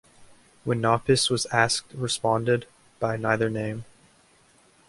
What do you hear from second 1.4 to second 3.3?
asked responded: by